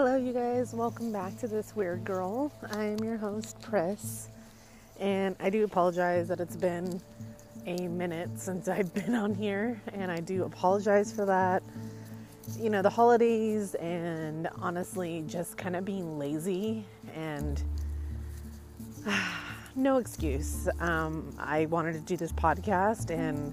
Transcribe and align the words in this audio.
Hello, 0.00 0.14
you 0.14 0.32
guys. 0.32 0.74
Welcome 0.74 1.10
back 1.10 1.36
to 1.38 1.48
this 1.48 1.74
weird 1.74 2.04
girl. 2.04 2.52
I 2.70 2.84
am 2.84 3.02
your 3.02 3.16
host, 3.16 3.60
Pris, 3.60 4.28
and 5.00 5.34
I 5.40 5.50
do 5.50 5.64
apologize 5.64 6.28
that 6.28 6.38
it's 6.38 6.54
been 6.54 7.00
a 7.66 7.88
minute 7.88 8.30
since 8.36 8.68
I've 8.68 8.94
been 8.94 9.16
on 9.16 9.34
here, 9.34 9.82
and 9.92 10.12
I 10.12 10.20
do 10.20 10.44
apologize 10.44 11.12
for 11.12 11.24
that. 11.24 11.64
You 12.56 12.70
know, 12.70 12.80
the 12.80 12.88
holidays, 12.88 13.74
and 13.74 14.48
honestly, 14.60 15.24
just 15.26 15.56
kind 15.56 15.74
of 15.74 15.84
being 15.84 16.16
lazy 16.16 16.84
and 17.16 17.60
no 19.74 19.96
excuse. 19.96 20.68
Um, 20.78 21.34
I 21.40 21.66
wanted 21.66 21.94
to 21.94 22.00
do 22.02 22.16
this 22.16 22.30
podcast, 22.30 23.10
and 23.10 23.52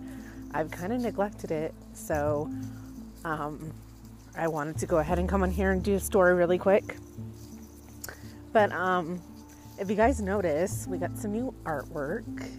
I've 0.54 0.70
kind 0.70 0.94
of 0.94 1.02
neglected 1.02 1.50
it, 1.50 1.74
so. 1.96 2.52
Um, 3.24 3.74
I 4.38 4.48
wanted 4.48 4.78
to 4.80 4.86
go 4.86 4.98
ahead 4.98 5.18
and 5.18 5.30
come 5.30 5.44
on 5.44 5.52
here 5.52 5.72
and 5.72 5.82
do 5.82 5.96
a 5.96 6.00
story 6.00 6.34
really 6.34 6.58
quick. 6.58 6.98
But 8.52 8.72
um, 8.72 9.22
if 9.80 9.90
you 9.90 9.96
guys 9.96 10.22
notice, 10.22 10.88
we 10.88 10.98
got 10.98 11.18
some 11.18 11.32
new 11.32 11.54
artwork, 11.64 12.50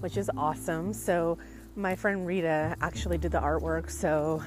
which 0.00 0.16
is 0.16 0.30
awesome. 0.36 0.92
So 0.92 1.38
my 1.74 1.96
friend 1.96 2.26
Rita 2.26 2.76
actually 2.82 3.16
did 3.18 3.32
the 3.32 3.40
artwork, 3.40 3.90
so 3.90 4.42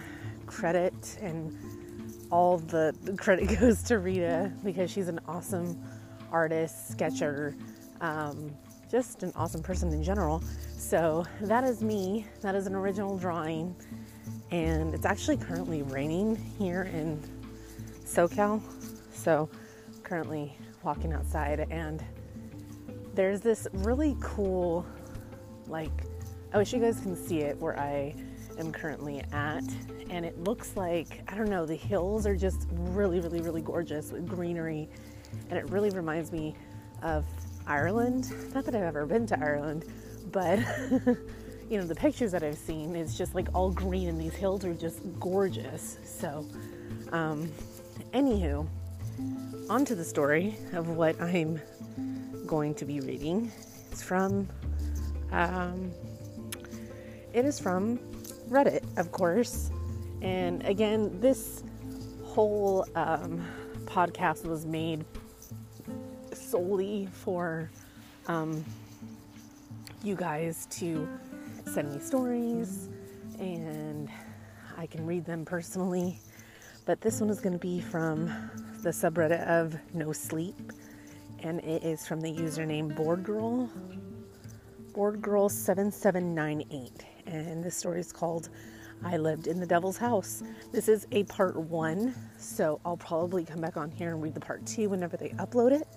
credit 0.45 1.17
and 1.21 1.57
all 2.29 2.59
the 2.59 2.95
credit 3.17 3.59
goes 3.59 3.81
to 3.83 3.99
Rita 3.99 4.51
because 4.63 4.91
she's 4.91 5.07
an 5.07 5.19
awesome 5.27 5.81
artist, 6.31 6.91
sketcher, 6.91 7.55
um, 8.01 8.51
just 8.91 9.23
an 9.23 9.31
awesome 9.35 9.63
person 9.63 9.91
in 9.91 10.03
general. 10.03 10.43
So 10.77 11.25
that 11.41 11.63
is 11.63 11.81
me. 11.81 12.27
That 12.41 12.53
is 12.53 12.67
an 12.67 12.75
original 12.75 13.17
drawing 13.17 13.75
and 14.53 14.93
it's 14.93 15.05
actually 15.05 15.35
currently 15.35 15.81
raining 15.81 16.35
here 16.59 16.83
in 16.93 17.19
SoCal. 18.05 18.61
So, 19.11 19.49
currently 20.03 20.55
walking 20.83 21.11
outside, 21.11 21.65
and 21.71 22.05
there's 23.15 23.41
this 23.41 23.67
really 23.73 24.15
cool, 24.21 24.85
like, 25.65 26.03
I 26.53 26.59
wish 26.59 26.71
you 26.71 26.79
guys 26.79 26.99
can 26.99 27.15
see 27.15 27.39
it 27.39 27.59
where 27.59 27.79
I 27.79 28.13
am 28.59 28.71
currently 28.71 29.23
at. 29.31 29.63
And 30.11 30.23
it 30.23 30.43
looks 30.43 30.77
like, 30.77 31.23
I 31.27 31.35
don't 31.35 31.49
know, 31.49 31.65
the 31.65 31.75
hills 31.75 32.27
are 32.27 32.35
just 32.35 32.67
really, 32.69 33.21
really, 33.21 33.41
really 33.41 33.61
gorgeous 33.63 34.11
with 34.11 34.27
greenery. 34.27 34.87
And 35.49 35.57
it 35.57 35.67
really 35.71 35.89
reminds 35.89 36.31
me 36.31 36.55
of 37.01 37.25
Ireland. 37.65 38.31
Not 38.53 38.65
that 38.65 38.75
I've 38.75 38.83
ever 38.83 39.07
been 39.07 39.25
to 39.27 39.39
Ireland, 39.39 39.85
but 40.31 40.59
you 41.73 41.79
know, 41.79 41.87
the 41.87 41.95
pictures 41.95 42.31
that 42.31 42.43
I've 42.43 42.55
seen 42.55 42.95
it's 42.95 43.17
just 43.17 43.33
like 43.33 43.47
all 43.55 43.71
green 43.71 44.07
and 44.07 44.21
these 44.21 44.35
hills 44.35 44.63
are 44.63 44.75
just 44.75 44.99
gorgeous. 45.19 45.97
So, 46.05 46.45
um, 47.11 47.51
anywho, 48.13 48.67
on 49.71 49.83
to 49.85 49.95
the 49.95 50.03
story 50.03 50.55
of 50.73 50.89
what 50.89 51.19
I'm 51.19 51.59
going 52.45 52.75
to 52.75 52.85
be 52.85 52.99
reading. 52.99 53.51
It's 53.91 54.03
from, 54.03 54.47
um, 55.31 55.91
it 57.33 57.43
is 57.43 57.59
from 57.59 57.97
Reddit, 58.51 58.83
of 58.99 59.11
course. 59.11 59.71
And 60.21 60.63
again, 60.67 61.19
this 61.21 61.63
whole 62.23 62.85
um, 62.93 63.43
podcast 63.85 64.45
was 64.45 64.67
made 64.67 65.05
solely 66.33 67.07
for 67.11 67.71
um, 68.27 68.63
you 70.03 70.15
guys 70.15 70.67
to 70.69 71.09
send 71.65 71.93
me 71.93 71.99
stories 71.99 72.89
and 73.39 74.09
I 74.77 74.85
can 74.85 75.05
read 75.05 75.25
them 75.25 75.43
personally. 75.45 76.19
But 76.85 77.01
this 77.01 77.21
one 77.21 77.29
is 77.29 77.39
going 77.39 77.53
to 77.53 77.59
be 77.59 77.79
from 77.79 78.25
the 78.81 78.89
subreddit 78.89 79.47
of 79.47 79.77
No 79.93 80.11
Sleep, 80.11 80.73
and 81.39 81.61
it 81.61 81.81
is 81.83 82.05
from 82.05 82.19
the 82.19 82.29
username 82.29 82.93
BoredGirl, 82.93 83.69
BoredGirl7798. 84.91 86.91
And 87.25 87.63
this 87.63 87.77
story 87.77 88.01
is 88.01 88.11
called 88.11 88.49
I 89.05 89.15
Lived 89.17 89.47
in 89.47 89.61
the 89.61 89.65
Devil's 89.65 89.97
House. 89.97 90.43
This 90.73 90.89
is 90.89 91.07
a 91.11 91.23
part 91.23 91.55
one, 91.55 92.13
so 92.37 92.81
I'll 92.85 92.97
probably 92.97 93.45
come 93.45 93.61
back 93.61 93.77
on 93.77 93.89
here 93.89 94.11
and 94.11 94.21
read 94.21 94.33
the 94.33 94.41
part 94.41 94.65
two 94.65 94.89
whenever 94.89 95.15
they 95.15 95.29
upload 95.29 95.71
it. 95.71 95.87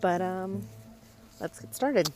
But 0.00 0.20
um, 0.20 0.66
let's 1.40 1.60
get 1.60 1.72
started. 1.74 2.10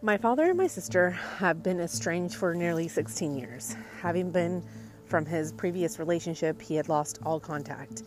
My 0.00 0.16
father 0.16 0.44
and 0.44 0.56
my 0.56 0.68
sister 0.68 1.10
have 1.10 1.64
been 1.64 1.80
estranged 1.80 2.36
for 2.36 2.54
nearly 2.54 2.86
16 2.86 3.36
years. 3.36 3.74
Having 4.00 4.30
been 4.30 4.62
from 5.06 5.26
his 5.26 5.50
previous 5.50 5.98
relationship, 5.98 6.62
he 6.62 6.76
had 6.76 6.88
lost 6.88 7.18
all 7.26 7.40
contact. 7.40 8.04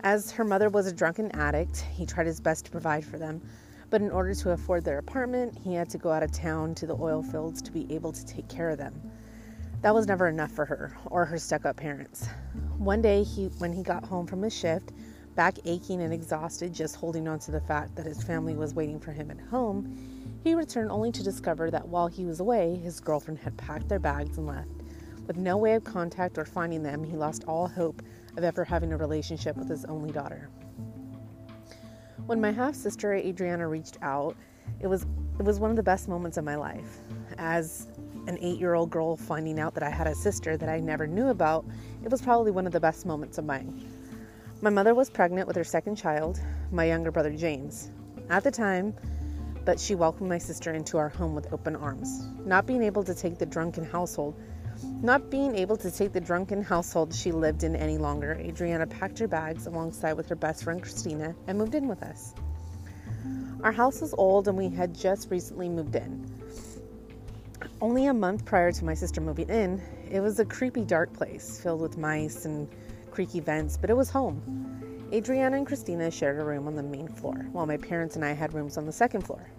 As 0.00 0.30
her 0.30 0.42
mother 0.42 0.70
was 0.70 0.86
a 0.86 0.92
drunken 0.92 1.30
addict, 1.32 1.84
he 1.92 2.06
tried 2.06 2.26
his 2.26 2.40
best 2.40 2.64
to 2.64 2.70
provide 2.70 3.04
for 3.04 3.18
them, 3.18 3.42
but 3.90 4.00
in 4.00 4.10
order 4.10 4.34
to 4.36 4.52
afford 4.52 4.86
their 4.86 4.96
apartment, 4.96 5.54
he 5.58 5.74
had 5.74 5.90
to 5.90 5.98
go 5.98 6.10
out 6.10 6.22
of 6.22 6.32
town 6.32 6.74
to 6.76 6.86
the 6.86 6.96
oil 6.96 7.22
fields 7.22 7.60
to 7.60 7.72
be 7.72 7.86
able 7.92 8.10
to 8.12 8.24
take 8.24 8.48
care 8.48 8.70
of 8.70 8.78
them. 8.78 8.98
That 9.82 9.94
was 9.94 10.06
never 10.06 10.28
enough 10.28 10.52
for 10.52 10.64
her 10.64 10.96
or 11.10 11.26
her 11.26 11.36
stuck 11.36 11.66
up 11.66 11.76
parents. 11.76 12.26
One 12.78 13.02
day, 13.02 13.22
he, 13.22 13.48
when 13.58 13.74
he 13.74 13.82
got 13.82 14.02
home 14.02 14.26
from 14.26 14.40
his 14.40 14.56
shift, 14.56 14.92
back 15.34 15.58
aching 15.66 16.00
and 16.00 16.12
exhausted, 16.14 16.72
just 16.72 16.96
holding 16.96 17.28
on 17.28 17.38
to 17.40 17.50
the 17.50 17.60
fact 17.60 17.96
that 17.96 18.06
his 18.06 18.22
family 18.22 18.56
was 18.56 18.72
waiting 18.72 18.98
for 18.98 19.12
him 19.12 19.30
at 19.30 19.38
home, 19.38 20.17
he 20.48 20.54
returned 20.54 20.90
only 20.90 21.12
to 21.12 21.22
discover 21.22 21.70
that 21.70 21.86
while 21.86 22.06
he 22.06 22.24
was 22.24 22.40
away, 22.40 22.74
his 22.76 23.00
girlfriend 23.00 23.38
had 23.38 23.54
packed 23.58 23.86
their 23.86 23.98
bags 23.98 24.38
and 24.38 24.46
left. 24.46 24.82
With 25.26 25.36
no 25.36 25.58
way 25.58 25.74
of 25.74 25.84
contact 25.84 26.38
or 26.38 26.46
finding 26.46 26.82
them, 26.82 27.04
he 27.04 27.16
lost 27.16 27.44
all 27.46 27.68
hope 27.68 28.00
of 28.34 28.44
ever 28.44 28.64
having 28.64 28.94
a 28.94 28.96
relationship 28.96 29.56
with 29.58 29.68
his 29.68 29.84
only 29.84 30.10
daughter. 30.10 30.48
When 32.24 32.40
my 32.40 32.50
half 32.50 32.74
sister 32.74 33.12
Adriana 33.12 33.68
reached 33.68 33.98
out, 34.00 34.36
it 34.80 34.86
was 34.86 35.06
it 35.38 35.44
was 35.44 35.60
one 35.60 35.68
of 35.70 35.76
the 35.76 35.82
best 35.82 36.08
moments 36.08 36.38
of 36.38 36.44
my 36.44 36.56
life. 36.56 36.98
As 37.36 37.86
an 38.26 38.38
8-year-old 38.38 38.88
girl 38.88 39.16
finding 39.16 39.60
out 39.60 39.74
that 39.74 39.82
I 39.82 39.90
had 39.90 40.06
a 40.06 40.14
sister 40.14 40.56
that 40.56 40.68
I 40.68 40.80
never 40.80 41.06
knew 41.06 41.28
about, 41.28 41.66
it 42.02 42.10
was 42.10 42.22
probably 42.22 42.52
one 42.52 42.66
of 42.66 42.72
the 42.72 42.80
best 42.80 43.04
moments 43.04 43.36
of 43.36 43.44
mine. 43.44 43.86
My 44.62 44.70
mother 44.70 44.94
was 44.94 45.10
pregnant 45.10 45.46
with 45.46 45.56
her 45.56 45.64
second 45.64 45.96
child, 45.96 46.40
my 46.72 46.86
younger 46.86 47.10
brother 47.10 47.36
James. 47.36 47.90
At 48.30 48.44
the 48.44 48.50
time, 48.50 48.94
but 49.68 49.78
she 49.78 49.94
welcomed 49.94 50.30
my 50.30 50.38
sister 50.38 50.72
into 50.72 50.96
our 50.96 51.10
home 51.10 51.34
with 51.34 51.52
open 51.52 51.76
arms. 51.76 52.26
Not 52.46 52.64
being 52.64 52.82
able 52.82 53.04
to 53.04 53.14
take 53.14 53.36
the 53.36 53.44
drunken 53.44 53.84
household, 53.84 54.34
not 55.02 55.28
being 55.28 55.54
able 55.54 55.76
to 55.76 55.90
take 55.90 56.14
the 56.14 56.22
drunken 56.22 56.62
household 56.62 57.14
she 57.14 57.32
lived 57.32 57.64
in 57.64 57.76
any 57.76 57.98
longer, 57.98 58.32
Adriana 58.40 58.86
packed 58.86 59.18
her 59.18 59.28
bags 59.28 59.66
alongside 59.66 60.14
with 60.14 60.26
her 60.30 60.36
best 60.36 60.64
friend 60.64 60.80
Christina 60.80 61.34
and 61.46 61.58
moved 61.58 61.74
in 61.74 61.86
with 61.86 62.02
us. 62.02 62.32
Our 63.62 63.70
house 63.70 64.00
was 64.00 64.14
old 64.16 64.48
and 64.48 64.56
we 64.56 64.70
had 64.70 64.94
just 64.94 65.30
recently 65.30 65.68
moved 65.68 65.96
in. 65.96 66.26
Only 67.82 68.06
a 68.06 68.14
month 68.14 68.46
prior 68.46 68.72
to 68.72 68.84
my 68.86 68.94
sister 68.94 69.20
moving 69.20 69.50
in, 69.50 69.82
it 70.10 70.20
was 70.20 70.38
a 70.38 70.46
creepy, 70.46 70.86
dark 70.86 71.12
place 71.12 71.60
filled 71.62 71.82
with 71.82 71.98
mice 71.98 72.46
and 72.46 72.66
creaky 73.10 73.40
vents, 73.40 73.76
but 73.76 73.90
it 73.90 73.96
was 73.98 74.08
home. 74.08 74.77
Adriana 75.10 75.56
and 75.56 75.66
Christina 75.66 76.10
shared 76.10 76.38
a 76.38 76.44
room 76.44 76.66
on 76.66 76.74
the 76.74 76.82
main 76.82 77.08
floor, 77.08 77.46
while 77.52 77.64
my 77.64 77.78
parents 77.78 78.16
and 78.16 78.24
I 78.24 78.32
had 78.32 78.52
rooms 78.52 78.76
on 78.76 78.84
the 78.84 78.92
second 78.92 79.22
floor. 79.22 79.50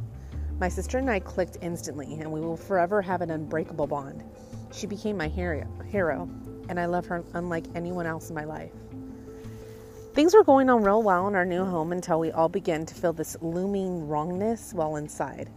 My 0.59 0.69
sister 0.69 0.99
and 0.99 1.09
I 1.09 1.19
clicked 1.19 1.57
instantly, 1.61 2.19
and 2.19 2.31
we 2.31 2.39
will 2.39 2.55
forever 2.55 3.01
have 3.01 3.21
an 3.21 3.31
unbreakable 3.31 3.87
bond. 3.87 4.23
She 4.71 4.85
became 4.85 5.17
my 5.17 5.27
hero, 5.27 6.29
and 6.69 6.79
I 6.79 6.85
love 6.85 7.07
her 7.07 7.23
unlike 7.33 7.65
anyone 7.73 8.05
else 8.05 8.29
in 8.29 8.35
my 8.35 8.43
life. 8.43 8.71
Things 10.13 10.35
were 10.35 10.43
going 10.43 10.69
on 10.69 10.83
real 10.83 11.01
well 11.01 11.27
in 11.27 11.33
our 11.33 11.45
new 11.45 11.65
home 11.65 11.93
until 11.93 12.19
we 12.19 12.31
all 12.31 12.49
began 12.49 12.85
to 12.85 12.93
feel 12.93 13.13
this 13.13 13.35
looming 13.41 14.07
wrongness 14.07 14.71
while 14.73 14.97
inside. 14.97 15.49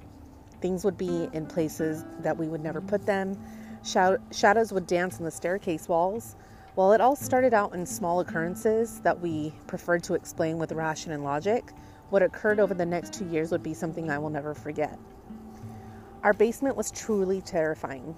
Things 0.62 0.84
would 0.84 0.96
be 0.96 1.28
in 1.34 1.44
places 1.44 2.04
that 2.20 2.38
we 2.38 2.48
would 2.48 2.62
never 2.62 2.80
put 2.80 3.04
them. 3.04 3.36
Shadows 3.82 4.72
would 4.72 4.86
dance 4.86 5.18
on 5.18 5.24
the 5.24 5.30
staircase 5.30 5.86
walls. 5.86 6.36
While 6.74 6.94
it 6.94 7.02
all 7.02 7.16
started 7.16 7.52
out 7.52 7.74
in 7.74 7.84
small 7.84 8.20
occurrences 8.20 9.00
that 9.00 9.20
we 9.20 9.52
preferred 9.66 10.02
to 10.04 10.14
explain 10.14 10.56
with 10.56 10.72
ration 10.72 11.12
and 11.12 11.22
logic, 11.22 11.70
what 12.08 12.22
occurred 12.22 12.58
over 12.58 12.72
the 12.72 12.86
next 12.86 13.12
two 13.12 13.26
years 13.26 13.50
would 13.50 13.62
be 13.62 13.74
something 13.74 14.10
I 14.10 14.16
will 14.16 14.30
never 14.30 14.54
forget. 14.54 14.98
Our 16.22 16.32
basement 16.32 16.74
was 16.74 16.90
truly 16.90 17.42
terrifying. 17.42 18.16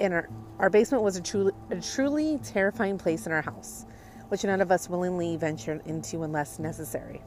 In 0.00 0.12
our, 0.12 0.28
our 0.58 0.68
basement 0.68 1.02
was 1.02 1.16
a 1.16 1.22
truly, 1.22 1.52
a 1.70 1.80
truly 1.80 2.38
terrifying 2.44 2.98
place 2.98 3.24
in 3.24 3.32
our 3.32 3.40
house, 3.40 3.86
which 4.28 4.44
none 4.44 4.60
of 4.60 4.70
us 4.70 4.90
willingly 4.90 5.38
ventured 5.38 5.80
into 5.86 6.24
unless 6.24 6.58
necessary. 6.58 7.22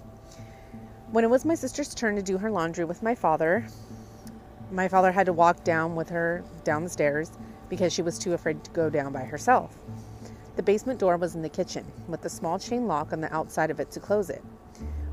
When 1.10 1.24
it 1.24 1.30
was 1.32 1.44
my 1.44 1.56
sister's 1.56 1.96
turn 1.96 2.16
to 2.18 2.22
do 2.22 2.38
her 2.38 2.52
laundry 2.52 2.86
with 2.86 3.02
my 3.02 3.16
father, 3.16 3.66
my 4.72 4.88
father 4.88 5.12
had 5.12 5.26
to 5.26 5.34
walk 5.34 5.64
down 5.64 5.96
with 5.96 6.10
her 6.10 6.44
down 6.64 6.84
the 6.84 6.90
stairs 6.90 7.32
because 7.68 7.92
she 7.92 8.04
was 8.04 8.20
too 8.20 8.34
afraid 8.34 8.64
to 8.64 8.72
go 8.72 8.92
down 8.92 9.12
by 9.12 9.24
herself. 9.24 9.76
The 10.56 10.64
basement 10.64 11.00
door 11.00 11.18
was 11.18 11.36
in 11.36 11.42
the 11.42 11.50
kitchen, 11.50 11.86
with 12.08 12.26
a 12.26 12.30
small 12.30 12.60
chain 12.60 12.88
lock 12.88 13.14
on 13.14 13.22
the 13.22 13.34
outside 13.34 13.72
of 13.72 13.80
it 13.80 13.92
to 13.92 14.00
close 14.00 14.30
it. 14.30 14.44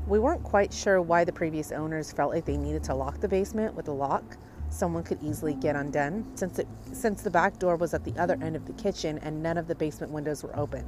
We 0.07 0.19
weren't 0.19 0.43
quite 0.43 0.73
sure 0.73 1.01
why 1.01 1.23
the 1.23 1.31
previous 1.31 1.71
owners 1.71 2.11
felt 2.11 2.33
like 2.33 2.45
they 2.45 2.57
needed 2.57 2.83
to 2.85 2.95
lock 2.95 3.19
the 3.19 3.27
basement 3.27 3.75
with 3.75 3.87
a 3.87 3.93
lock 3.93 4.23
someone 4.69 5.03
could 5.03 5.21
easily 5.23 5.53
get 5.53 5.75
undone, 5.75 6.25
since, 6.35 6.59
it, 6.59 6.67
since 6.93 7.21
the 7.21 7.29
back 7.29 7.57
door 7.59 7.75
was 7.75 7.93
at 7.93 8.03
the 8.03 8.15
other 8.19 8.37
end 8.41 8.55
of 8.55 8.65
the 8.65 8.73
kitchen 8.73 9.17
and 9.19 9.41
none 9.41 9.57
of 9.57 9.67
the 9.67 9.75
basement 9.75 10.11
windows 10.11 10.43
were 10.43 10.55
open. 10.55 10.85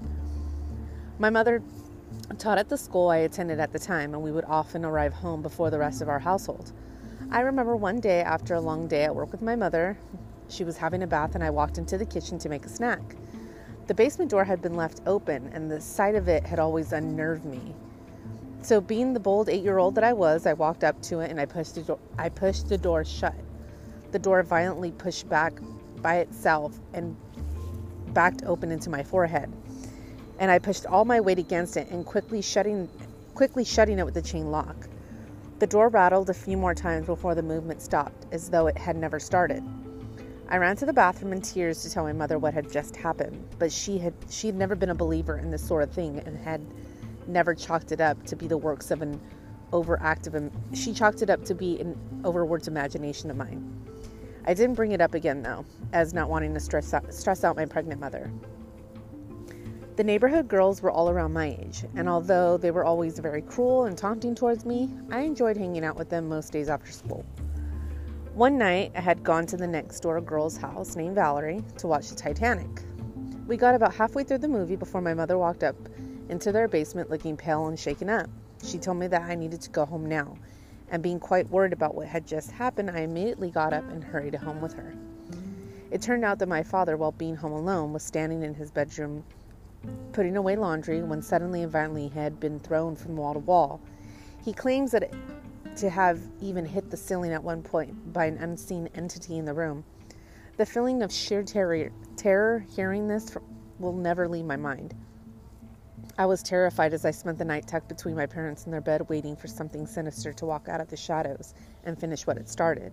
My 1.20 1.30
mother 1.30 1.62
taught 2.38 2.58
at 2.58 2.70
the 2.70 2.78
school 2.78 3.10
I 3.10 3.18
attended 3.18 3.60
at 3.60 3.72
the 3.72 3.80
time, 3.80 4.14
and 4.14 4.24
we 4.24 4.32
would 4.32 4.46
often 4.46 4.86
arrive 4.86 5.14
home 5.14 5.42
before 5.42 5.70
the 5.70 5.80
rest 5.80 6.02
of 6.02 6.10
our 6.10 6.20
household. 6.20 6.72
I 7.32 7.42
remember 7.42 7.76
one 7.76 8.00
day 8.00 8.22
after 8.22 8.56
a 8.56 8.62
long 8.62 8.88
day 8.88 9.04
at 9.04 9.16
work 9.16 9.32
with 9.32 9.42
my 9.42 9.56
mother, 9.56 9.98
she 10.50 10.64
was 10.64 10.78
having 10.78 11.04
a 11.04 11.08
bath, 11.08 11.36
and 11.36 11.44
I 11.44 11.50
walked 11.50 11.78
into 11.78 11.98
the 11.98 12.06
kitchen 12.06 12.38
to 12.40 12.50
make 12.50 12.66
a 12.66 12.70
snack. 12.70 13.16
The 13.92 13.96
basement 13.96 14.32
door 14.32 14.46
had 14.46 14.62
been 14.62 14.78
left 14.78 15.02
open, 15.06 15.52
and 15.54 15.70
the 15.70 15.82
sight 15.82 16.16
of 16.16 16.30
it 16.30 16.46
had 16.46 16.60
always 16.60 16.94
unnerved 16.94 17.44
me. 17.44 17.76
So, 18.62 18.80
being 18.80 19.12
the 19.12 19.20
bold 19.20 19.50
eight-year-old 19.50 19.96
that 19.96 20.04
I 20.06 20.14
was, 20.14 20.46
I 20.46 20.54
walked 20.54 20.86
up 20.86 21.02
to 21.02 21.20
it 21.20 21.30
and 21.30 21.42
I 21.42 21.46
pushed 21.46 21.76
the 21.76 21.82
door. 21.82 22.00
I 22.18 22.30
pushed 22.30 22.70
the 22.70 22.78
door 22.78 23.04
shut. 23.04 23.36
The 24.14 24.20
door 24.20 24.44
violently 24.44 24.94
pushed 24.94 25.28
back 25.28 25.60
by 25.98 26.20
itself 26.20 26.80
and 26.94 27.18
backed 28.14 28.44
open 28.46 28.72
into 28.72 28.90
my 28.90 29.04
forehead. 29.04 29.52
And 30.40 30.50
I 30.50 30.58
pushed 30.58 30.86
all 30.86 31.04
my 31.04 31.20
weight 31.20 31.40
against 31.40 31.76
it 31.76 31.90
and 31.90 32.06
quickly 32.06 32.42
shutting, 32.42 32.88
quickly 33.36 33.66
shutting 33.66 34.00
it 34.00 34.06
with 34.06 34.14
the 34.14 34.22
chain 34.22 34.52
lock. 34.52 34.88
The 35.60 35.68
door 35.68 35.90
rattled 35.90 36.30
a 36.30 36.34
few 36.34 36.56
more 36.56 36.74
times 36.74 37.08
before 37.08 37.36
the 37.36 37.44
movement 37.44 37.82
stopped, 37.82 38.26
as 38.32 38.50
though 38.52 38.68
it 38.68 38.78
had 38.78 38.96
never 38.96 39.20
started. 39.20 39.62
I 40.48 40.58
ran 40.58 40.76
to 40.78 40.86
the 40.86 40.94
bathroom 40.94 41.34
in 41.34 41.42
tears 41.42 41.82
to 41.84 41.90
tell 41.90 42.04
my 42.04 42.14
mother 42.14 42.38
what 42.38 42.54
had 42.54 42.72
just 42.72 42.96
happened, 42.96 43.46
but 43.58 43.72
she 43.72 43.98
had 43.98 44.14
she 44.30 44.48
had 44.48 44.56
never 44.56 44.76
been 44.76 44.90
a 44.90 44.96
believer 44.96 45.38
in 45.38 45.50
this 45.50 45.66
sort 45.66 45.84
of 45.84 45.92
thing 45.92 46.20
and 46.26 46.38
had 46.38 46.62
never 47.28 47.56
chalked 47.56 47.92
it 47.92 48.02
up 48.02 48.22
to 48.26 48.36
be 48.36 48.48
the 48.48 48.58
works 48.58 48.92
of 48.92 49.02
an 49.02 49.20
overactive. 49.72 50.52
She 50.74 50.94
chalked 50.94 51.22
it 51.22 51.30
up 51.30 51.46
to 51.46 51.56
be 51.56 51.80
an 51.80 51.98
overworked 52.26 52.68
imagination 52.68 53.32
of 53.32 53.38
mine. 53.38 53.82
I 54.46 54.54
didn't 54.54 54.76
bring 54.76 54.92
it 54.92 55.02
up 55.02 55.14
again 55.14 55.42
though, 55.42 55.66
as 55.94 56.14
not 56.14 56.30
wanting 56.30 56.54
to 56.54 56.60
stress 56.60 56.94
out, 56.94 57.14
stress 57.14 57.44
out 57.44 57.56
my 57.56 57.66
pregnant 57.66 58.02
mother. 58.02 58.32
The 59.98 60.04
neighborhood 60.04 60.48
girls 60.48 60.82
were 60.82 60.90
all 60.90 61.10
around 61.10 61.34
my 61.34 61.58
age, 61.62 61.86
and 61.96 62.10
although 62.10 62.58
they 62.58 62.72
were 62.72 62.86
always 62.86 63.20
very 63.20 63.42
cruel 63.42 63.86
and 63.86 63.98
taunting 63.98 64.34
towards 64.34 64.66
me, 64.66 64.90
I 65.12 65.20
enjoyed 65.20 65.58
hanging 65.58 65.86
out 65.86 65.96
with 65.96 66.10
them 66.10 66.28
most 66.28 66.52
days 66.52 66.70
after 66.70 66.92
school. 66.92 67.26
One 68.34 68.58
night, 68.58 68.94
I 68.96 69.02
had 69.02 69.24
gone 69.24 69.46
to 69.48 69.58
the 69.58 69.68
next 69.68 70.00
door 70.00 70.22
girl's 70.22 70.56
house 70.56 70.96
named 70.96 71.16
Valerie 71.16 71.62
to 71.80 71.88
watch 71.88 72.08
the 72.08 72.16
Titanic. 72.16 72.70
We 73.46 73.58
got 73.58 73.76
about 73.76 73.94
halfway 73.94 74.24
through 74.24 74.38
the 74.38 74.48
movie 74.48 74.78
before 74.78 75.02
my 75.02 75.14
mother 75.14 75.38
walked 75.38 75.66
up 75.66 75.76
into 76.30 76.54
their 76.54 76.70
basement 76.70 77.10
looking 77.10 77.36
pale 77.36 77.68
and 77.68 77.78
shaken 77.78 78.10
up. 78.10 78.30
She 78.64 78.78
told 78.78 79.00
me 79.00 79.08
that 79.08 79.24
I 79.24 79.36
needed 79.36 79.60
to 79.64 79.70
go 79.70 79.86
home 79.86 80.06
now, 80.06 80.38
and 80.90 81.04
being 81.04 81.20
quite 81.20 81.50
worried 81.50 81.74
about 81.74 81.94
what 81.94 82.08
had 82.08 82.26
just 82.26 82.52
happened, 82.52 82.90
I 82.90 83.02
immediately 83.02 83.52
got 83.52 83.74
up 83.74 83.84
and 83.92 84.02
hurried 84.02 84.36
home 84.36 84.62
with 84.62 84.76
her. 84.76 84.96
It 85.92 86.02
turned 86.02 86.24
out 86.24 86.40
that 86.40 86.48
my 86.48 86.64
father, 86.64 86.96
while 86.96 87.12
being 87.12 87.36
home 87.36 87.52
alone, 87.52 87.92
was 87.92 88.02
standing 88.02 88.44
in 88.44 88.54
his 88.54 88.72
bedroom 88.72 89.26
putting 90.14 90.38
away 90.38 90.56
laundry 90.56 91.04
when 91.04 91.22
suddenly 91.22 91.64
and 91.64 91.72
violently 91.72 92.08
he 92.08 92.18
had 92.18 92.40
been 92.40 92.62
thrown 92.62 92.96
from 92.96 93.18
wall 93.18 93.34
to 93.34 93.40
wall. 93.40 93.82
He 94.46 94.54
claims 94.54 94.92
that 94.92 95.12
to 95.78 95.90
have 95.90 96.20
even 96.42 96.66
hit 96.66 96.90
the 96.90 96.98
ceiling 96.98 97.32
at 97.32 97.44
one 97.44 97.62
point 97.62 98.14
by 98.14 98.26
an 98.26 98.38
unseen 98.38 98.90
entity 98.96 99.38
in 99.38 99.46
the 99.46 99.54
room. 99.54 99.84
The 100.58 100.66
feeling 100.66 101.02
of 101.02 101.12
sheer 101.12 101.44
terror, 101.44 101.90
terror 102.18 102.66
hearing 102.76 103.08
this 103.08 103.36
will 103.80 103.94
never 103.94 104.28
leave 104.28 104.46
my 104.46 104.58
mind. 104.58 104.94
I 106.18 106.26
was 106.26 106.44
terrified 106.44 106.94
as 106.94 107.06
I 107.06 107.12
spent 107.12 107.38
the 107.38 107.46
night 107.46 107.68
tucked 107.68 107.88
between 107.88 108.16
my 108.16 108.26
parents 108.26 108.66
in 108.66 108.72
their 108.72 108.82
bed, 108.82 109.08
waiting 109.10 109.36
for 109.36 109.48
something 109.48 109.88
sinister 109.88 110.34
to 110.34 110.46
walk 110.46 110.68
out 110.68 110.82
of 110.82 110.90
the 110.90 110.98
shadows 110.98 111.54
and 111.84 112.00
finish 112.00 112.28
what 112.28 112.38
it 112.38 112.50
started. 112.50 112.92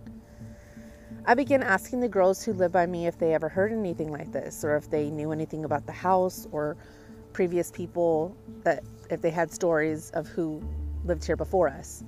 I 1.26 1.34
began 1.34 1.62
asking 1.62 2.00
the 2.00 2.08
girls 2.08 2.42
who 2.42 2.52
lived 2.52 2.72
by 2.72 2.86
me 2.86 3.06
if 3.06 3.18
they 3.18 3.34
ever 3.34 3.48
heard 3.48 3.72
anything 3.72 4.10
like 4.10 4.32
this, 4.32 4.64
or 4.64 4.76
if 4.76 4.88
they 4.88 5.10
knew 5.10 5.32
anything 5.32 5.64
about 5.64 5.84
the 5.84 5.92
house 5.92 6.46
or 6.52 6.76
previous 7.32 7.70
people, 7.70 8.36
that 8.62 8.82
if 9.10 9.20
they 9.20 9.30
had 9.30 9.52
stories 9.52 10.10
of 10.12 10.26
who 10.26 10.62
lived 11.04 11.24
here 11.24 11.36
before 11.36 11.68
us. 11.68 12.04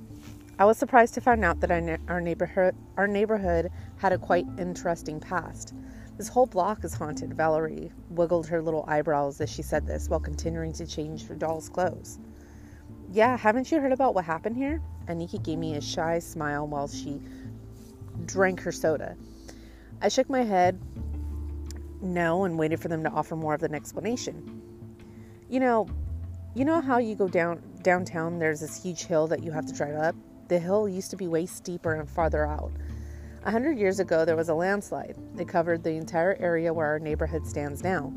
I 0.61 0.67
was 0.67 0.77
surprised 0.77 1.15
to 1.15 1.23
find 1.23 1.43
out 1.43 1.61
that 1.61 1.71
our 2.07 2.21
neighborhood, 2.21 2.77
our 2.99 3.09
neighborhood 3.09 3.71
had 3.97 4.13
a 4.13 4.19
quite 4.19 4.45
interesting 4.59 5.19
past. 5.19 5.73
This 6.19 6.29
whole 6.29 6.45
block 6.45 6.85
is 6.85 6.93
haunted, 6.93 7.33
Valerie 7.33 7.91
wiggled 8.11 8.47
her 8.49 8.61
little 8.61 8.85
eyebrows 8.87 9.41
as 9.41 9.49
she 9.49 9.63
said 9.63 9.87
this 9.87 10.11
while 10.11 10.21
continuing 10.21 10.75
to 10.75 10.87
change 10.87 11.27
her 11.29 11.35
doll's 11.35 11.71
clothes. 11.71 12.19
Yeah, 13.11 13.39
haven't 13.39 13.73
you 13.73 13.81
heard 13.81 13.93
about 13.93 14.15
what 14.15 14.27
happened 14.27 14.55
here? 14.55 14.83
Aniki 15.07 15.43
gave 15.43 15.57
me 15.57 15.77
a 15.77 15.81
shy 15.81 16.19
smile 16.19 16.67
while 16.67 16.89
she 16.89 17.23
drank 18.27 18.61
her 18.61 18.71
soda. 18.71 19.17
I 20.03 20.09
shook 20.09 20.29
my 20.29 20.43
head 20.43 20.79
no 22.03 22.45
and 22.45 22.59
waited 22.59 22.81
for 22.81 22.89
them 22.89 23.03
to 23.05 23.11
offer 23.11 23.35
more 23.35 23.55
of 23.55 23.63
an 23.63 23.75
explanation. 23.75 24.61
You 25.49 25.61
know, 25.61 25.89
you 26.55 26.67
know 26.67 26.83
how 26.83 26.99
you 26.99 27.15
go 27.15 27.29
down 27.29 27.63
downtown 27.81 28.39
there's 28.39 28.61
this 28.61 28.83
huge 28.83 29.05
hill 29.05 29.27
that 29.29 29.43
you 29.43 29.53
have 29.53 29.65
to 29.65 29.73
drive 29.73 29.95
up? 29.95 30.15
The 30.51 30.59
hill 30.59 30.89
used 30.89 31.11
to 31.13 31.17
be 31.17 31.29
way 31.29 31.47
steeper 31.47 31.95
and 31.95 32.11
farther 32.11 32.45
out. 32.45 32.73
A 33.45 33.53
hundred 33.53 33.79
years 33.79 34.01
ago, 34.01 34.25
there 34.25 34.35
was 34.35 34.49
a 34.49 34.55
landslide. 34.55 35.17
It 35.39 35.47
covered 35.47 35.85
the 35.85 35.93
entire 35.93 36.37
area 36.41 36.75
where 36.75 36.89
our 36.89 36.99
neighborhood 36.99 37.47
stands 37.47 37.85
now. 37.85 38.13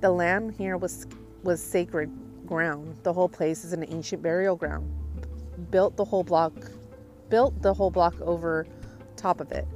The 0.00 0.10
land 0.10 0.52
here 0.58 0.76
was 0.76 1.06
was 1.44 1.62
sacred 1.62 2.10
ground. 2.44 2.96
The 3.04 3.12
whole 3.12 3.28
place 3.28 3.64
is 3.64 3.72
an 3.72 3.84
ancient 3.88 4.20
burial 4.20 4.56
ground. 4.56 4.92
Built 5.70 5.96
the 5.96 6.04
whole 6.04 6.24
block, 6.24 6.52
built 7.28 7.62
the 7.62 7.72
whole 7.72 7.92
block 7.92 8.20
over 8.20 8.66
top 9.14 9.40
of 9.40 9.52
it. 9.52 9.68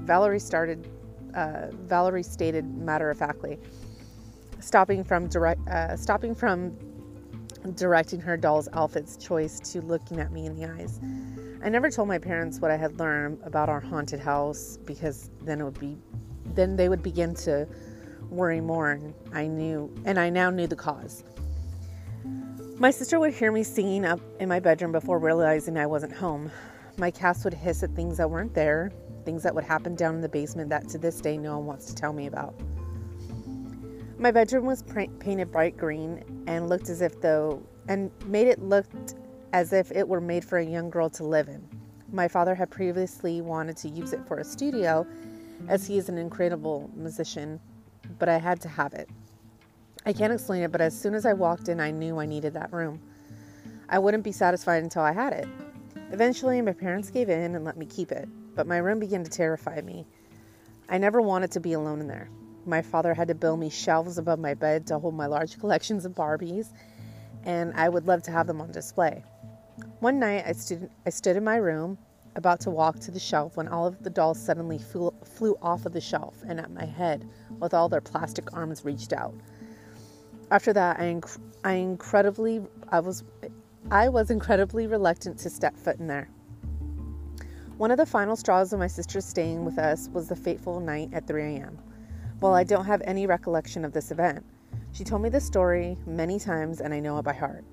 Valerie 0.00 0.38
started. 0.38 0.90
Uh, 1.34 1.68
Valerie 1.86 2.22
stated 2.22 2.66
matter 2.76 3.10
of 3.10 3.16
factly, 3.16 3.58
stopping 4.60 5.02
from 5.02 5.26
direct, 5.26 5.66
uh, 5.68 5.96
stopping 5.96 6.34
from 6.34 6.76
directing 7.74 8.20
her 8.20 8.36
doll's 8.36 8.68
outfit's 8.72 9.16
choice 9.16 9.60
to 9.72 9.80
looking 9.80 10.20
at 10.20 10.32
me 10.32 10.46
in 10.46 10.54
the 10.54 10.66
eyes. 10.66 11.00
I 11.62 11.68
never 11.68 11.90
told 11.90 12.08
my 12.08 12.18
parents 12.18 12.60
what 12.60 12.70
I 12.70 12.76
had 12.76 12.98
learned 12.98 13.40
about 13.42 13.68
our 13.68 13.80
haunted 13.80 14.20
house 14.20 14.78
because 14.84 15.30
then 15.42 15.60
it 15.60 15.64
would 15.64 15.78
be 15.78 15.96
then 16.54 16.76
they 16.76 16.88
would 16.88 17.02
begin 17.02 17.34
to 17.34 17.68
worry 18.30 18.60
more 18.60 18.92
and 18.92 19.14
I 19.32 19.46
knew 19.46 19.92
and 20.04 20.18
I 20.18 20.30
now 20.30 20.50
knew 20.50 20.66
the 20.66 20.76
cause. 20.76 21.24
My 22.78 22.90
sister 22.90 23.18
would 23.18 23.34
hear 23.34 23.50
me 23.50 23.64
singing 23.64 24.04
up 24.04 24.20
in 24.38 24.48
my 24.48 24.60
bedroom 24.60 24.92
before 24.92 25.18
realizing 25.18 25.76
I 25.76 25.86
wasn't 25.86 26.12
home. 26.12 26.50
My 26.96 27.10
cats 27.10 27.44
would 27.44 27.54
hiss 27.54 27.82
at 27.82 27.90
things 27.94 28.18
that 28.18 28.30
weren't 28.30 28.54
there, 28.54 28.92
things 29.24 29.42
that 29.42 29.54
would 29.54 29.64
happen 29.64 29.96
down 29.96 30.14
in 30.14 30.20
the 30.20 30.28
basement 30.28 30.70
that 30.70 30.88
to 30.90 30.98
this 30.98 31.20
day 31.20 31.36
no 31.36 31.58
one 31.58 31.66
wants 31.66 31.86
to 31.86 31.94
tell 31.94 32.12
me 32.12 32.28
about. 32.28 32.54
My 34.20 34.32
bedroom 34.32 34.66
was 34.66 34.82
painted 34.82 35.52
bright 35.52 35.76
green 35.76 36.24
and 36.48 36.68
looked 36.68 36.88
as 36.88 37.02
if 37.02 37.20
though 37.20 37.62
and 37.86 38.10
made 38.26 38.48
it 38.48 38.60
look 38.60 38.86
as 39.52 39.72
if 39.72 39.92
it 39.92 40.08
were 40.08 40.20
made 40.20 40.44
for 40.44 40.58
a 40.58 40.64
young 40.64 40.90
girl 40.90 41.08
to 41.10 41.24
live 41.24 41.46
in. 41.46 41.64
My 42.10 42.26
father 42.26 42.56
had 42.56 42.68
previously 42.68 43.40
wanted 43.42 43.76
to 43.76 43.88
use 43.88 44.12
it 44.12 44.26
for 44.26 44.38
a 44.38 44.44
studio, 44.44 45.06
as 45.68 45.86
he 45.86 45.98
is 45.98 46.08
an 46.08 46.18
incredible 46.18 46.90
musician, 46.96 47.60
but 48.18 48.28
I 48.28 48.38
had 48.38 48.60
to 48.62 48.68
have 48.68 48.92
it. 48.92 49.08
I 50.04 50.12
can't 50.12 50.32
explain 50.32 50.64
it, 50.64 50.72
but 50.72 50.80
as 50.80 50.98
soon 50.98 51.14
as 51.14 51.24
I 51.24 51.32
walked 51.32 51.68
in, 51.68 51.78
I 51.78 51.92
knew 51.92 52.18
I 52.18 52.26
needed 52.26 52.54
that 52.54 52.72
room. 52.72 53.00
I 53.88 54.00
wouldn't 54.00 54.24
be 54.24 54.32
satisfied 54.32 54.82
until 54.82 55.02
I 55.02 55.12
had 55.12 55.32
it. 55.32 55.48
Eventually, 56.10 56.60
my 56.60 56.72
parents 56.72 57.10
gave 57.10 57.28
in 57.28 57.54
and 57.54 57.64
let 57.64 57.76
me 57.76 57.86
keep 57.86 58.10
it, 58.10 58.28
but 58.56 58.66
my 58.66 58.78
room 58.78 58.98
began 58.98 59.22
to 59.22 59.30
terrify 59.30 59.80
me. 59.80 60.06
I 60.88 60.98
never 60.98 61.20
wanted 61.20 61.52
to 61.52 61.60
be 61.60 61.74
alone 61.74 62.00
in 62.00 62.08
there. 62.08 62.28
My 62.68 62.82
father 62.82 63.14
had 63.14 63.28
to 63.28 63.34
build 63.34 63.58
me 63.58 63.70
shelves 63.70 64.18
above 64.18 64.38
my 64.38 64.52
bed 64.52 64.86
to 64.88 64.98
hold 64.98 65.14
my 65.14 65.24
large 65.24 65.58
collections 65.60 66.04
of 66.04 66.14
Barbies, 66.14 66.68
and 67.44 67.72
I 67.74 67.88
would 67.88 68.06
love 68.06 68.22
to 68.24 68.30
have 68.30 68.46
them 68.46 68.60
on 68.60 68.70
display. 68.70 69.24
One 70.00 70.18
night 70.18 70.44
I 70.46 70.52
stood, 70.52 70.90
I 71.06 71.10
stood 71.10 71.36
in 71.36 71.44
my 71.44 71.56
room 71.56 71.96
about 72.36 72.60
to 72.60 72.70
walk 72.70 73.00
to 73.00 73.10
the 73.10 73.18
shelf 73.18 73.56
when 73.56 73.68
all 73.68 73.86
of 73.86 74.02
the 74.02 74.10
dolls 74.10 74.38
suddenly 74.38 74.78
flew, 74.78 75.14
flew 75.24 75.56
off 75.62 75.86
of 75.86 75.92
the 75.92 76.00
shelf 76.00 76.36
and 76.46 76.60
at 76.60 76.70
my 76.70 76.84
head 76.84 77.26
with 77.58 77.72
all 77.72 77.88
their 77.88 78.02
plastic 78.02 78.52
arms 78.52 78.84
reached 78.84 79.14
out. 79.14 79.34
After 80.50 80.74
that, 80.74 81.00
I, 81.00 81.04
inc- 81.04 81.40
I 81.64 81.72
incredibly 81.72 82.60
I 82.90 83.00
was 83.00 83.24
I 83.90 84.10
was 84.10 84.30
incredibly 84.30 84.86
reluctant 84.86 85.38
to 85.38 85.50
step 85.50 85.74
foot 85.74 85.98
in 85.98 86.06
there. 86.06 86.28
One 87.78 87.90
of 87.90 87.96
the 87.96 88.06
final 88.06 88.36
straws 88.36 88.74
of 88.74 88.78
my 88.78 88.88
sister 88.88 89.22
staying 89.22 89.64
with 89.64 89.78
us 89.78 90.10
was 90.12 90.28
the 90.28 90.36
fateful 90.36 90.80
night 90.80 91.10
at 91.14 91.26
3 91.26 91.42
a.m. 91.42 91.78
While 92.40 92.54
I 92.54 92.62
don't 92.62 92.84
have 92.84 93.02
any 93.04 93.26
recollection 93.26 93.84
of 93.84 93.92
this 93.92 94.12
event, 94.12 94.46
she 94.92 95.02
told 95.02 95.22
me 95.22 95.28
the 95.28 95.40
story 95.40 95.98
many 96.06 96.38
times 96.38 96.80
and 96.80 96.94
I 96.94 97.00
know 97.00 97.18
it 97.18 97.24
by 97.24 97.32
heart. 97.32 97.64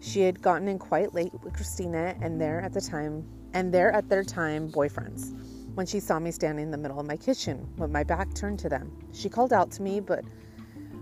She 0.00 0.20
had 0.20 0.42
gotten 0.42 0.68
in 0.68 0.78
quite 0.78 1.14
late 1.14 1.32
with 1.42 1.54
Christina 1.54 2.14
and 2.20 2.38
there 2.38 2.60
at 2.60 2.74
the 2.74 2.82
time 2.82 3.26
and 3.54 3.72
there 3.72 3.90
at 3.90 4.10
their 4.10 4.22
time 4.22 4.70
boyfriends. 4.70 5.32
When 5.74 5.86
she 5.86 6.00
saw 6.00 6.18
me 6.18 6.30
standing 6.32 6.66
in 6.66 6.70
the 6.70 6.76
middle 6.76 7.00
of 7.00 7.06
my 7.06 7.16
kitchen 7.16 7.66
with 7.78 7.90
my 7.90 8.04
back 8.04 8.34
turned 8.34 8.58
to 8.58 8.68
them, 8.68 8.92
she 9.14 9.30
called 9.30 9.54
out 9.54 9.70
to 9.70 9.82
me, 9.82 10.00
but 10.00 10.22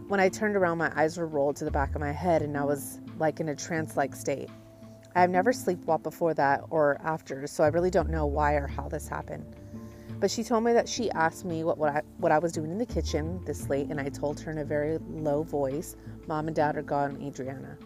when 0.07 0.21
I 0.21 0.29
turned 0.29 0.55
around, 0.55 0.79
my 0.79 0.93
eyes 0.95 1.19
were 1.19 1.27
rolled 1.27 1.57
to 1.57 1.65
the 1.65 1.73
back 1.73 1.97
of 1.97 2.01
my 2.01 2.13
head 2.13 2.41
and 2.43 2.57
I 2.57 2.63
was 2.63 3.01
like 3.19 3.41
in 3.41 3.49
a 3.49 3.57
trance 3.57 3.97
like 3.97 4.15
state. 4.15 4.49
I 5.17 5.23
have 5.23 5.31
never 5.31 5.53
sleepwalked 5.53 6.05
before 6.05 6.35
that 6.35 6.63
or 6.71 6.99
after, 7.03 7.49
so 7.49 7.65
I 7.65 7.69
really 7.69 7.91
don't 7.91 8.11
know 8.11 8.27
why 8.27 8.53
or 8.53 8.69
how 8.69 8.89
this 8.89 9.09
happened. 9.09 9.45
But 10.19 10.31
she 10.31 10.43
told 10.43 10.65
me 10.65 10.73
that 10.73 10.89
she 10.89 11.11
asked 11.11 11.45
me 11.45 11.63
what, 11.63 11.77
what 11.77 11.91
I 11.91 12.03
what 12.19 12.33
I 12.33 12.39
was 12.39 12.53
doing 12.53 12.71
in 12.71 12.79
the 12.79 12.87
kitchen 12.87 13.43
this 13.45 13.69
late, 13.69 13.89
and 13.91 14.01
I 14.01 14.09
told 14.09 14.41
her 14.41 14.51
in 14.51 14.59
a 14.59 14.65
very 14.65 14.99
low 15.11 15.43
voice, 15.43 15.97
"Mom 16.27 16.47
and 16.47 16.57
Dad 16.57 16.77
are 16.77 16.83
gone, 16.83 17.21
Adriana." 17.23 17.77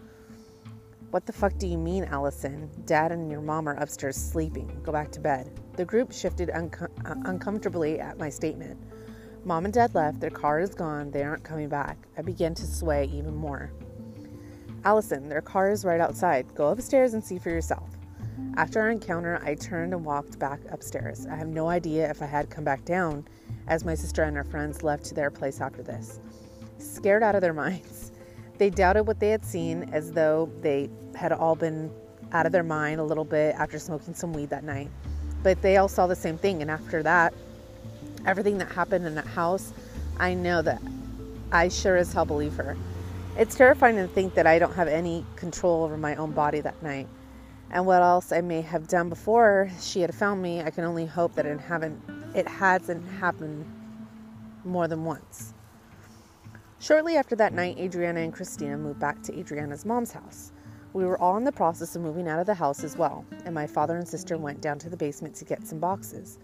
What 1.10 1.26
the 1.26 1.32
fuck 1.32 1.58
do 1.58 1.66
you 1.66 1.76
mean, 1.76 2.04
Allison? 2.04 2.70
Dad 2.86 3.10
and 3.10 3.32
your 3.32 3.40
mom 3.40 3.68
are 3.68 3.74
upstairs 3.74 4.16
sleeping. 4.16 4.80
Go 4.84 4.92
back 4.92 5.10
to 5.10 5.20
bed. 5.20 5.50
The 5.74 5.84
group 5.84 6.12
shifted 6.12 6.50
unco- 6.50 6.86
uh, 7.04 7.16
uncomfortably 7.24 7.98
at 7.98 8.16
my 8.16 8.28
statement. 8.28 8.78
Mom 9.44 9.64
and 9.64 9.74
Dad 9.74 9.92
left. 9.96 10.20
Their 10.20 10.30
car 10.30 10.60
is 10.60 10.72
gone. 10.72 11.10
They 11.10 11.24
aren't 11.24 11.42
coming 11.42 11.68
back. 11.68 11.98
I 12.16 12.22
began 12.22 12.54
to 12.54 12.64
sway 12.64 13.10
even 13.12 13.34
more. 13.34 13.72
Allison, 14.84 15.28
their 15.28 15.42
car 15.42 15.70
is 15.70 15.84
right 15.84 16.00
outside. 16.00 16.54
Go 16.54 16.68
upstairs 16.68 17.14
and 17.14 17.24
see 17.24 17.38
for 17.38 17.50
yourself. 17.50 17.88
After 18.56 18.80
our 18.80 18.90
encounter, 18.90 19.40
I 19.44 19.54
turned 19.54 19.94
and 19.94 20.04
walked 20.04 20.38
back 20.38 20.60
upstairs. 20.70 21.26
I 21.26 21.36
have 21.36 21.48
no 21.48 21.68
idea 21.68 22.10
if 22.10 22.20
I 22.20 22.26
had 22.26 22.50
come 22.50 22.64
back 22.64 22.84
down, 22.84 23.26
as 23.68 23.84
my 23.84 23.94
sister 23.94 24.22
and 24.22 24.36
her 24.36 24.44
friends 24.44 24.82
left 24.82 25.04
to 25.06 25.14
their 25.14 25.30
place 25.30 25.60
after 25.60 25.82
this. 25.82 26.20
Scared 26.78 27.22
out 27.22 27.34
of 27.34 27.40
their 27.40 27.52
minds, 27.64 28.12
they 28.58 28.68
doubted 28.68 29.04
what 29.04 29.20
they 29.20 29.30
had 29.30 29.44
seen 29.44 29.88
as 29.92 30.12
though 30.12 30.50
they 30.60 30.90
had 31.14 31.32
all 31.32 31.54
been 31.54 31.90
out 32.32 32.46
of 32.46 32.52
their 32.52 32.62
mind 32.62 33.00
a 33.00 33.04
little 33.04 33.24
bit 33.24 33.54
after 33.56 33.78
smoking 33.78 34.14
some 34.14 34.32
weed 34.32 34.50
that 34.50 34.64
night. 34.64 34.90
But 35.42 35.62
they 35.62 35.78
all 35.78 35.88
saw 35.88 36.06
the 36.06 36.16
same 36.16 36.36
thing, 36.36 36.60
and 36.60 36.70
after 36.70 37.02
that, 37.02 37.32
everything 38.26 38.58
that 38.58 38.70
happened 38.70 39.06
in 39.06 39.14
that 39.14 39.26
house, 39.26 39.72
I 40.18 40.34
know 40.34 40.60
that 40.62 40.82
I 41.50 41.68
sure 41.68 41.96
as 41.96 42.12
hell 42.12 42.26
believe 42.26 42.54
her. 42.56 42.76
It's 43.36 43.54
terrifying 43.54 43.96
to 43.96 44.06
think 44.06 44.34
that 44.34 44.46
I 44.46 44.58
don't 44.58 44.74
have 44.74 44.88
any 44.88 45.24
control 45.36 45.84
over 45.84 45.96
my 45.96 46.16
own 46.16 46.32
body 46.32 46.60
that 46.60 46.82
night. 46.82 47.08
And 47.72 47.86
what 47.86 48.02
else 48.02 48.32
I 48.32 48.40
may 48.40 48.62
have 48.62 48.88
done 48.88 49.08
before 49.08 49.70
she 49.80 50.00
had 50.00 50.14
found 50.14 50.42
me, 50.42 50.60
I 50.60 50.70
can 50.70 50.84
only 50.84 51.06
hope 51.06 51.34
that 51.34 51.46
it 51.46 51.60
haven't 51.60 52.02
it 52.34 52.46
hasn't 52.46 53.08
happened 53.08 53.64
more 54.64 54.88
than 54.88 55.04
once. 55.04 55.54
Shortly 56.78 57.16
after 57.16 57.36
that 57.36 57.52
night, 57.52 57.78
Adriana 57.78 58.20
and 58.20 58.32
Christina 58.32 58.76
moved 58.76 58.98
back 58.98 59.22
to 59.24 59.38
Adriana's 59.38 59.84
mom's 59.84 60.12
house. 60.12 60.52
We 60.92 61.04
were 61.04 61.20
all 61.20 61.36
in 61.36 61.44
the 61.44 61.52
process 61.52 61.94
of 61.94 62.02
moving 62.02 62.26
out 62.26 62.40
of 62.40 62.46
the 62.46 62.54
house 62.54 62.82
as 62.82 62.96
well, 62.96 63.24
and 63.44 63.54
my 63.54 63.66
father 63.66 63.96
and 63.96 64.08
sister 64.08 64.36
went 64.36 64.60
down 64.60 64.78
to 64.80 64.90
the 64.90 64.96
basement 64.96 65.34
to 65.36 65.44
get 65.44 65.66
some 65.66 65.78
boxes. 65.78 66.38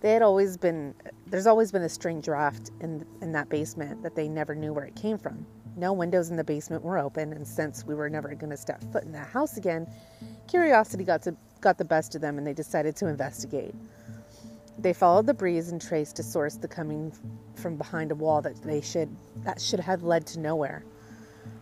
They 0.00 0.12
had 0.12 0.22
always 0.22 0.56
been 0.56 0.94
there's 1.26 1.48
always 1.48 1.72
been 1.72 1.82
a 1.82 1.88
strange 1.88 2.24
draft 2.24 2.70
in 2.80 3.04
in 3.20 3.32
that 3.32 3.48
basement 3.48 4.02
that 4.02 4.14
they 4.14 4.28
never 4.28 4.54
knew 4.54 4.72
where 4.72 4.84
it 4.84 4.94
came 4.94 5.18
from. 5.18 5.44
No 5.78 5.92
windows 5.92 6.28
in 6.28 6.36
the 6.36 6.42
basement 6.42 6.82
were 6.82 6.98
open, 6.98 7.32
and 7.32 7.46
since 7.46 7.86
we 7.86 7.94
were 7.94 8.10
never 8.10 8.34
going 8.34 8.50
to 8.50 8.56
step 8.56 8.82
foot 8.92 9.04
in 9.04 9.12
that 9.12 9.28
house 9.28 9.56
again, 9.56 9.86
curiosity 10.48 11.04
got 11.04 11.22
to 11.22 11.36
got 11.60 11.78
the 11.78 11.84
best 11.84 12.16
of 12.16 12.20
them, 12.20 12.36
and 12.36 12.44
they 12.44 12.52
decided 12.52 12.96
to 12.96 13.06
investigate. 13.06 13.76
They 14.76 14.92
followed 14.92 15.26
the 15.26 15.34
breeze 15.34 15.70
and 15.70 15.80
traced 15.80 16.18
a 16.18 16.24
source 16.24 16.56
the 16.56 16.66
coming 16.66 17.12
from 17.54 17.76
behind 17.76 18.10
a 18.10 18.16
wall 18.16 18.42
that 18.42 18.60
they 18.62 18.80
should 18.80 19.08
that 19.44 19.60
should 19.60 19.78
have 19.78 20.02
led 20.02 20.26
to 20.28 20.40
nowhere. 20.40 20.82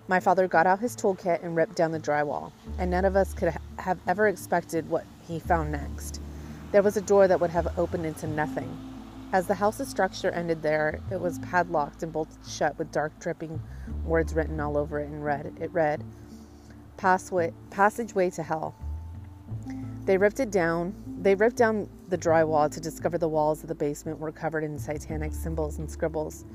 My 0.09 0.19
father 0.19 0.49
got 0.49 0.67
out 0.67 0.79
his 0.79 0.97
toolkit 0.97 1.43
and 1.43 1.55
ripped 1.55 1.77
down 1.77 1.93
the 1.93 2.01
drywall, 2.01 2.53
and 2.79 2.91
none 2.91 3.05
of 3.05 3.17
us 3.17 3.35
could 3.35 3.51
ha- 3.51 3.61
have 3.79 3.99
ever 4.07 4.29
expected 4.29 4.89
what 4.89 5.05
he 5.29 5.39
found 5.39 5.73
next. 5.73 6.23
There 6.73 6.83
was 6.83 6.97
a 6.97 7.03
door 7.03 7.29
that 7.29 7.39
would 7.39 7.51
have 7.51 7.79
opened 7.79 8.07
into 8.07 8.27
nothing. 8.27 8.96
As 9.37 9.47
the 9.47 9.53
house's 9.53 9.89
structure 9.89 10.31
ended 10.31 10.63
there, 10.63 10.99
it 11.13 11.21
was 11.21 11.39
padlocked 11.41 12.03
and 12.03 12.11
bolted 12.11 12.39
shut 12.49 12.79
with 12.79 12.91
dark 12.91 13.13
dripping 13.21 13.61
words 14.03 14.33
written 14.33 14.59
all 14.59 14.79
over 14.79 14.99
it 14.99 15.09
in 15.09 15.21
red. 15.21 15.55
It 15.61 15.71
read, 15.75 16.03
Passway, 16.97 17.53
Passageway 17.69 18.31
to 18.31 18.43
Hell. 18.43 18.75
They 20.07 20.17
ripped 20.17 20.41
it 20.41 20.51
down. 20.51 20.95
They 21.21 21.35
ripped 21.35 21.57
down 21.57 21.87
the 22.09 22.17
drywall 22.17 22.71
to 22.71 22.81
discover 22.81 23.19
the 23.19 23.29
walls 23.29 23.61
of 23.61 23.69
the 23.69 23.75
basement 23.75 24.19
were 24.19 24.33
covered 24.33 24.65
in 24.65 24.79
satanic 24.79 25.35
symbols 25.35 25.79
and 25.81 25.91
scribbles. 25.91 26.47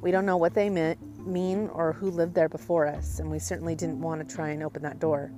We 0.00 0.12
don't 0.12 0.24
know 0.24 0.36
what 0.36 0.54
they 0.54 0.70
meant, 0.70 1.26
mean 1.26 1.66
or 1.72 1.92
who 1.92 2.12
lived 2.12 2.34
there 2.34 2.48
before 2.48 2.86
us, 2.86 3.18
and 3.18 3.28
we 3.28 3.40
certainly 3.40 3.74
didn't 3.74 4.00
want 4.00 4.20
to 4.20 4.36
try 4.36 4.50
and 4.50 4.62
open 4.62 4.82
that 4.82 5.00
door. 5.00 5.32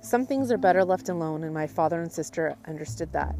Some 0.00 0.24
things 0.24 0.50
are 0.50 0.56
better 0.56 0.86
left 0.86 1.10
alone, 1.10 1.44
and 1.44 1.52
my 1.52 1.66
father 1.66 2.00
and 2.00 2.10
sister 2.10 2.56
understood 2.66 3.12
that. 3.12 3.36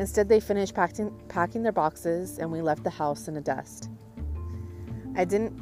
Instead, 0.00 0.30
they 0.30 0.40
finished 0.40 0.74
packing, 0.74 1.10
packing 1.28 1.62
their 1.62 1.72
boxes, 1.72 2.38
and 2.38 2.50
we 2.50 2.62
left 2.62 2.82
the 2.82 2.88
house 2.88 3.28
in 3.28 3.36
a 3.36 3.40
dust. 3.42 3.90
I 5.14 5.26
didn't, 5.26 5.52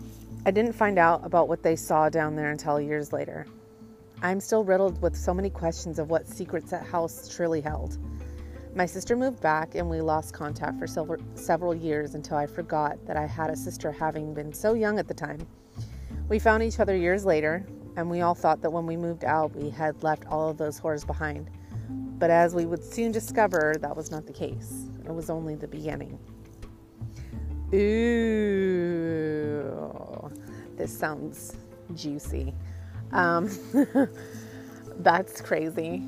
I 0.46 0.52
didn't 0.52 0.74
find 0.74 0.96
out 0.96 1.26
about 1.26 1.48
what 1.48 1.64
they 1.64 1.74
saw 1.74 2.08
down 2.08 2.36
there 2.36 2.52
until 2.52 2.80
years 2.80 3.12
later. 3.12 3.46
I'm 4.22 4.38
still 4.38 4.62
riddled 4.62 5.02
with 5.02 5.16
so 5.16 5.34
many 5.34 5.50
questions 5.50 5.98
of 5.98 6.08
what 6.08 6.28
secrets 6.28 6.70
that 6.70 6.86
house 6.86 7.28
truly 7.28 7.60
held. 7.60 7.98
My 8.76 8.86
sister 8.86 9.16
moved 9.16 9.40
back, 9.40 9.74
and 9.74 9.90
we 9.90 10.00
lost 10.00 10.34
contact 10.34 10.78
for 10.78 10.86
several, 10.86 11.20
several 11.34 11.74
years 11.74 12.14
until 12.14 12.36
I 12.36 12.46
forgot 12.46 13.04
that 13.06 13.16
I 13.16 13.26
had 13.26 13.50
a 13.50 13.56
sister, 13.56 13.90
having 13.90 14.34
been 14.34 14.52
so 14.52 14.74
young 14.74 15.00
at 15.00 15.08
the 15.08 15.14
time. 15.14 15.44
We 16.28 16.38
found 16.38 16.62
each 16.62 16.78
other 16.78 16.94
years 16.94 17.24
later, 17.24 17.66
and 17.96 18.08
we 18.08 18.20
all 18.20 18.36
thought 18.36 18.60
that 18.62 18.70
when 18.70 18.86
we 18.86 18.96
moved 18.96 19.24
out, 19.24 19.56
we 19.56 19.68
had 19.68 20.00
left 20.04 20.26
all 20.26 20.48
of 20.48 20.58
those 20.58 20.78
horrors 20.78 21.04
behind. 21.04 21.50
But 22.18 22.30
as 22.30 22.54
we 22.54 22.66
would 22.66 22.82
soon 22.82 23.12
discover, 23.12 23.76
that 23.80 23.96
was 23.96 24.10
not 24.10 24.26
the 24.26 24.32
case. 24.32 24.86
It 25.04 25.14
was 25.14 25.30
only 25.30 25.54
the 25.54 25.68
beginning. 25.68 26.18
Ooh, 27.72 27.80
this 30.76 30.96
sounds 30.96 31.56
juicy. 31.94 32.54
Um, 33.12 33.48
that's 34.98 35.40
crazy. 35.40 36.02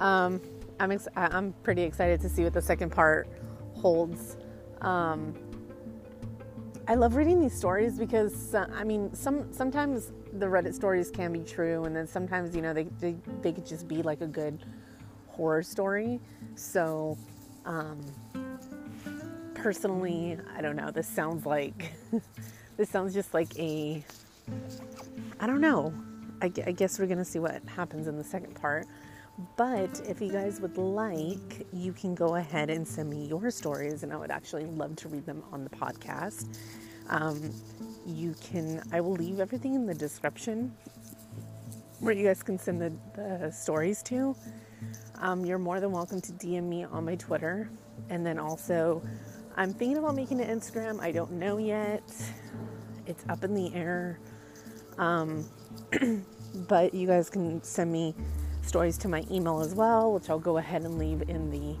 Um, 0.00 0.40
I'm 0.80 0.90
ex- 0.90 1.08
I'm 1.16 1.54
pretty 1.62 1.82
excited 1.82 2.20
to 2.20 2.28
see 2.28 2.42
what 2.42 2.52
the 2.52 2.60
second 2.60 2.90
part 2.90 3.28
holds. 3.74 4.36
Um, 4.80 5.34
I 6.86 6.94
love 6.94 7.14
reading 7.16 7.40
these 7.40 7.56
stories 7.56 7.98
because 7.98 8.54
uh, 8.54 8.66
I 8.74 8.84
mean, 8.84 9.14
some 9.14 9.52
sometimes 9.52 10.12
the 10.34 10.46
Reddit 10.46 10.74
stories 10.74 11.10
can 11.10 11.32
be 11.32 11.40
true, 11.40 11.84
and 11.84 11.96
then 11.96 12.06
sometimes 12.06 12.54
you 12.54 12.62
know 12.62 12.74
they 12.74 12.84
they, 13.00 13.16
they 13.40 13.52
could 13.52 13.64
just 13.64 13.88
be 13.88 14.02
like 14.02 14.20
a 14.20 14.26
good 14.26 14.64
horror 15.34 15.62
story. 15.62 16.20
So, 16.54 17.18
um, 17.64 18.00
personally, 19.54 20.38
I 20.56 20.60
don't 20.60 20.76
know. 20.76 20.90
This 20.90 21.08
sounds 21.08 21.46
like 21.46 21.92
this 22.76 22.90
sounds 22.90 23.14
just 23.14 23.34
like 23.34 23.58
a 23.58 24.04
I 25.40 25.46
don't 25.46 25.60
know. 25.60 25.92
I, 26.42 26.52
I 26.66 26.72
guess 26.72 26.98
we're 26.98 27.06
gonna 27.06 27.24
see 27.24 27.38
what 27.38 27.62
happens 27.66 28.06
in 28.06 28.16
the 28.16 28.24
second 28.24 28.54
part. 28.54 28.86
But 29.56 30.00
if 30.06 30.20
you 30.20 30.30
guys 30.30 30.60
would 30.60 30.78
like, 30.78 31.66
you 31.72 31.92
can 31.92 32.14
go 32.14 32.36
ahead 32.36 32.70
and 32.70 32.86
send 32.86 33.10
me 33.10 33.26
your 33.26 33.50
stories, 33.50 34.04
and 34.04 34.12
I 34.12 34.16
would 34.16 34.30
actually 34.30 34.64
love 34.64 34.94
to 34.96 35.08
read 35.08 35.26
them 35.26 35.42
on 35.52 35.64
the 35.64 35.70
podcast. 35.70 36.56
Um, 37.08 37.50
you 38.06 38.34
can, 38.40 38.82
I 38.92 39.00
will 39.00 39.14
leave 39.14 39.40
everything 39.40 39.74
in 39.74 39.86
the 39.86 39.94
description 39.94 40.72
where 41.98 42.14
you 42.14 42.24
guys 42.26 42.42
can 42.42 42.58
send 42.58 42.80
the, 42.80 42.92
the 43.16 43.50
stories 43.50 44.02
to. 44.04 44.36
Um, 45.24 45.42
you're 45.42 45.58
more 45.58 45.80
than 45.80 45.90
welcome 45.90 46.20
to 46.20 46.32
DM 46.32 46.64
me 46.64 46.84
on 46.84 47.06
my 47.06 47.14
Twitter. 47.14 47.70
And 48.10 48.26
then 48.26 48.38
also, 48.38 49.02
I'm 49.56 49.72
thinking 49.72 49.96
about 49.96 50.14
making 50.14 50.38
an 50.38 50.60
Instagram. 50.60 51.00
I 51.00 51.12
don't 51.12 51.32
know 51.32 51.56
yet, 51.56 52.02
it's 53.06 53.24
up 53.30 53.42
in 53.42 53.54
the 53.54 53.74
air. 53.74 54.20
Um, 54.98 55.48
but 56.68 56.92
you 56.92 57.06
guys 57.06 57.30
can 57.30 57.62
send 57.62 57.90
me 57.90 58.14
stories 58.60 58.98
to 58.98 59.08
my 59.08 59.24
email 59.30 59.60
as 59.60 59.74
well, 59.74 60.12
which 60.12 60.28
I'll 60.28 60.38
go 60.38 60.58
ahead 60.58 60.82
and 60.82 60.98
leave 60.98 61.22
in 61.22 61.50
the 61.50 61.74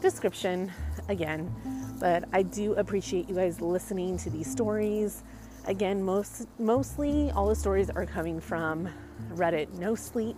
description 0.00 0.70
again. 1.08 1.52
But 1.98 2.28
I 2.32 2.44
do 2.44 2.74
appreciate 2.74 3.28
you 3.28 3.34
guys 3.34 3.60
listening 3.60 4.18
to 4.18 4.30
these 4.30 4.48
stories. 4.48 5.24
Again, 5.66 6.00
most 6.00 6.46
mostly 6.60 7.32
all 7.32 7.48
the 7.48 7.56
stories 7.56 7.90
are 7.90 8.06
coming 8.06 8.40
from 8.40 8.88
Reddit 9.32 9.76
No 9.80 9.96
Sleep. 9.96 10.36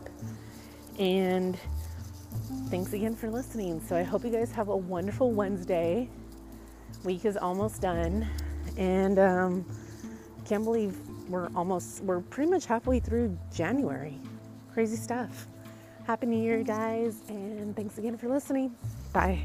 And 0.98 1.58
thanks 2.70 2.92
again 2.92 3.14
for 3.14 3.30
listening. 3.30 3.80
So 3.86 3.96
I 3.96 4.02
hope 4.02 4.24
you 4.24 4.30
guys 4.30 4.52
have 4.52 4.68
a 4.68 4.76
wonderful 4.76 5.32
Wednesday. 5.32 6.08
Week 7.04 7.24
is 7.24 7.36
almost 7.36 7.80
done. 7.80 8.26
And 8.76 9.18
um, 9.18 9.64
can't 10.44 10.64
believe 10.64 10.96
we're 11.28 11.48
almost 11.54 12.02
we're 12.02 12.20
pretty 12.20 12.50
much 12.50 12.66
halfway 12.66 13.00
through 13.00 13.36
January. 13.52 14.18
Crazy 14.72 14.96
stuff. 14.96 15.46
Happy 16.06 16.26
New 16.26 16.40
Year, 16.40 16.62
guys, 16.62 17.22
and 17.28 17.74
thanks 17.74 17.98
again 17.98 18.16
for 18.16 18.28
listening. 18.28 18.76
Bye. 19.12 19.40